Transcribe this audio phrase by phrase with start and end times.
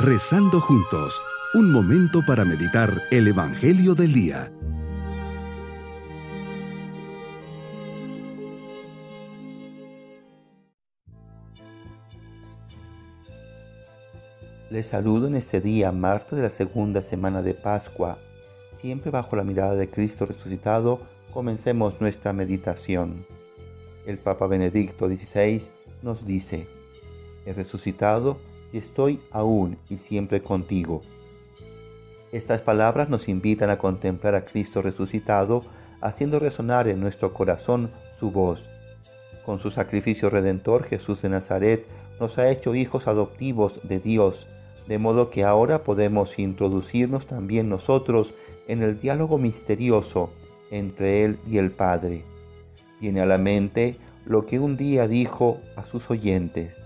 [0.00, 1.20] Rezando juntos,
[1.54, 4.52] un momento para meditar el Evangelio del Día.
[14.70, 18.18] Les saludo en este día, martes de la segunda semana de Pascua.
[18.80, 21.00] Siempre bajo la mirada de Cristo resucitado,
[21.32, 23.26] comencemos nuestra meditación.
[24.06, 25.60] El Papa Benedicto XVI
[26.02, 26.68] nos dice,
[27.44, 28.38] he resucitado
[28.72, 31.00] y estoy aún y siempre contigo.
[32.32, 35.64] Estas palabras nos invitan a contemplar a Cristo resucitado,
[36.00, 37.90] haciendo resonar en nuestro corazón
[38.20, 38.62] su voz.
[39.46, 41.86] Con su sacrificio redentor, Jesús de Nazaret
[42.20, 44.46] nos ha hecho hijos adoptivos de Dios,
[44.86, 48.34] de modo que ahora podemos introducirnos también nosotros
[48.66, 50.30] en el diálogo misterioso
[50.70, 52.24] entre Él y el Padre.
[53.00, 56.76] Viene a la mente lo que un día dijo a sus oyentes.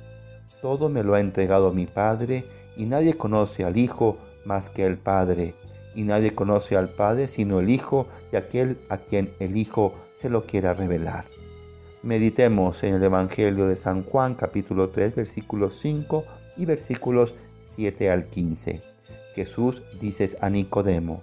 [0.62, 2.44] Todo me lo ha entregado mi Padre,
[2.76, 5.54] y nadie conoce al Hijo más que el Padre,
[5.94, 10.30] y nadie conoce al Padre sino el Hijo y aquel a quien el Hijo se
[10.30, 11.24] lo quiera revelar.
[12.02, 16.24] Meditemos en el Evangelio de San Juan capítulo 3 versículos 5
[16.56, 17.34] y versículos
[17.74, 18.80] 7 al 15.
[19.34, 21.22] Jesús dice a Nicodemo,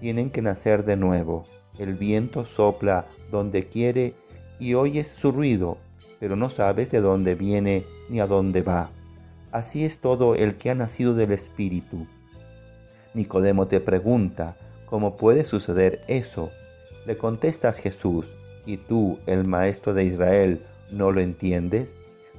[0.00, 1.42] tienen que nacer de nuevo.
[1.78, 4.14] El viento sopla donde quiere
[4.58, 5.78] y oyes su ruido,
[6.20, 8.90] pero no sabes de dónde viene ni a dónde va.
[9.52, 12.06] Así es todo el que ha nacido del Espíritu.
[13.14, 16.50] Nicodemo te pregunta, ¿cómo puede suceder eso?
[17.06, 18.26] Le contestas Jesús,
[18.66, 21.90] ¿y tú, el Maestro de Israel, no lo entiendes?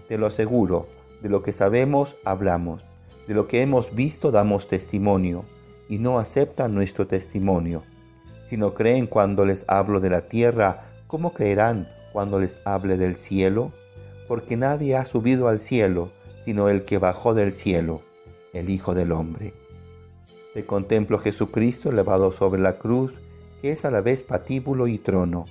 [0.08, 0.88] Te lo aseguro,
[1.22, 2.84] de lo que sabemos hablamos
[3.30, 5.46] de lo que hemos visto damos testimonio,
[5.88, 7.84] y no aceptan nuestro testimonio.
[8.50, 13.18] Si no creen cuando les hablo de la tierra, ¿cómo creerán cuando les hable del
[13.18, 13.72] cielo?
[14.28, 16.12] Porque nadie ha subido al cielo,
[16.46, 18.02] sino el que bajó del cielo,
[18.54, 19.54] el Hijo del Hombre.
[20.54, 23.14] Te contemplo Jesucristo elevado sobre la cruz,
[23.62, 25.46] que es a la vez patíbulo y trono.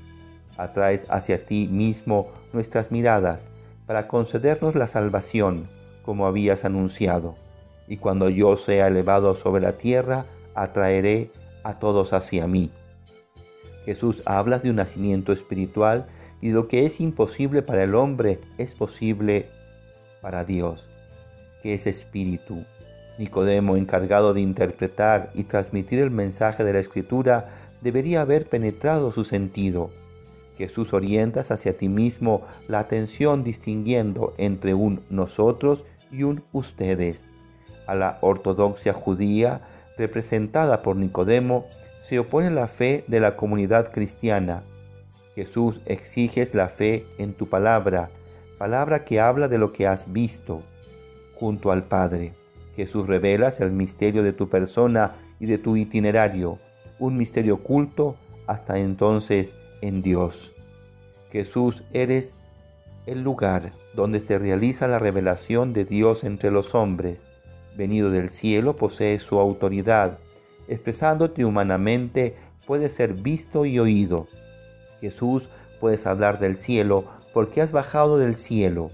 [0.56, 3.46] Atraes hacia ti mismo nuestras miradas,
[3.86, 5.68] para concedernos la salvación,
[6.02, 7.36] como habías anunciado
[7.88, 11.30] y cuando yo sea elevado sobre la tierra, atraeré
[11.64, 12.70] a todos hacia mí.
[13.84, 16.06] Jesús habla de un nacimiento espiritual
[16.40, 19.46] y lo que es imposible para el hombre es posible
[20.20, 20.88] para Dios,
[21.62, 22.64] que es espíritu.
[23.18, 27.48] Nicodemo, encargado de interpretar y transmitir el mensaje de la Escritura,
[27.80, 29.90] debería haber penetrado su sentido.
[30.56, 37.24] Jesús orientas hacia ti mismo la atención distinguiendo entre un nosotros y un ustedes
[37.88, 39.62] a la ortodoxia judía
[39.96, 41.64] representada por Nicodemo,
[42.02, 44.62] se opone la fe de la comunidad cristiana.
[45.38, 48.10] Jesús exiges la fe en tu palabra,
[48.58, 50.64] palabra que habla de lo que has visto
[51.36, 52.32] junto al Padre.
[52.74, 56.58] Jesús revelas el misterio de tu persona y de tu itinerario,
[56.98, 58.16] un misterio oculto
[58.48, 60.56] hasta entonces en Dios.
[61.30, 62.34] Jesús eres
[63.06, 67.22] el lugar donde se realiza la revelación de Dios entre los hombres
[67.76, 70.18] venido del cielo, posee su autoridad.
[70.66, 72.34] Expresándote humanamente,
[72.66, 74.26] puede ser visto y oído.
[75.00, 75.48] Jesús,
[75.80, 78.90] puedes hablar del cielo porque has bajado del cielo,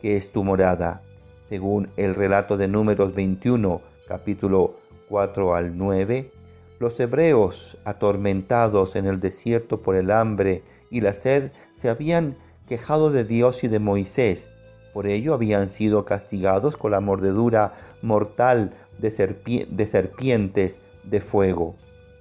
[0.00, 1.02] que es tu morada.
[1.48, 4.76] Según el relato de Números 21, capítulo
[5.08, 6.30] 4 al 9,
[6.78, 12.36] los hebreos, atormentados en el desierto por el hambre y la sed, se habían
[12.68, 14.50] quejado de Dios y de Moisés
[14.96, 21.74] por ello habían sido castigados con la mordedura mortal de, serpientes de fuego.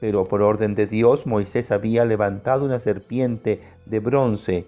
[0.05, 4.67] Pero por orden de Dios Moisés había levantado una serpiente de bronce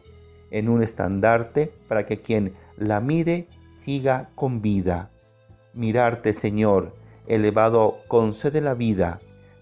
[0.50, 3.46] en un estandarte para que quien la mire
[3.76, 5.12] siga con vida.
[5.76, 6.96] Mirarte, Señor,
[7.28, 9.20] elevado, concede la vida,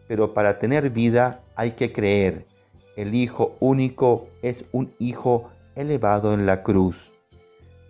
[0.07, 2.45] pero para tener vida hay que creer.
[2.95, 7.11] El Hijo único es un Hijo elevado en la cruz.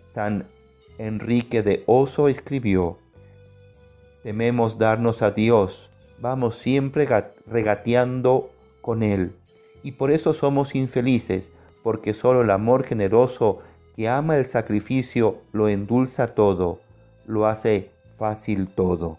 [0.08, 0.48] San
[0.98, 2.98] Enrique de Oso escribió,
[4.24, 7.08] Tememos darnos a Dios, vamos siempre
[7.46, 9.32] regateando con Él,
[9.82, 11.50] y por eso somos infelices,
[11.82, 13.60] porque solo el amor generoso
[13.94, 16.80] que ama el sacrificio lo endulza todo,
[17.26, 19.18] lo hace fácil todo.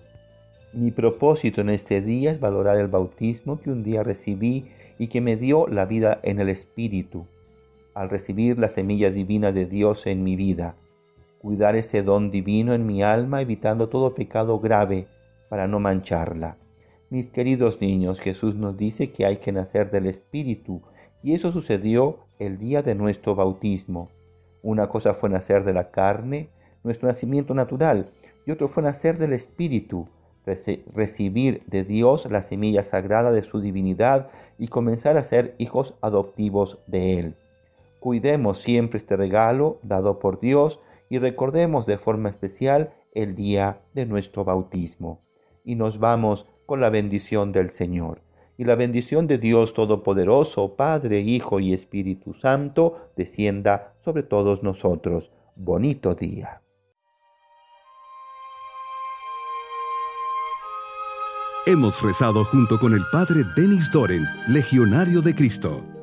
[0.74, 4.66] Mi propósito en este día es valorar el bautismo que un día recibí
[5.00, 7.26] y que me dio la vida en el Espíritu
[7.98, 10.76] al recibir la semilla divina de Dios en mi vida,
[11.40, 15.08] cuidar ese don divino en mi alma, evitando todo pecado grave
[15.50, 16.58] para no mancharla.
[17.10, 20.82] Mis queridos niños, Jesús nos dice que hay que nacer del Espíritu,
[21.24, 24.10] y eso sucedió el día de nuestro bautismo.
[24.62, 26.50] Una cosa fue nacer de la carne,
[26.84, 28.12] nuestro nacimiento natural,
[28.46, 30.10] y otro fue nacer del Espíritu,
[30.94, 36.80] recibir de Dios la semilla sagrada de su divinidad y comenzar a ser hijos adoptivos
[36.88, 37.36] de Él.
[38.00, 44.06] Cuidemos siempre este regalo dado por Dios y recordemos de forma especial el día de
[44.06, 45.22] nuestro bautismo.
[45.64, 48.22] Y nos vamos con la bendición del Señor.
[48.60, 55.32] Y la bendición de Dios Todopoderoso, Padre, Hijo y Espíritu Santo, descienda sobre todos nosotros.
[55.56, 56.62] Bonito día.
[61.66, 65.97] Hemos rezado junto con el Padre Denis Doren, Legionario de Cristo.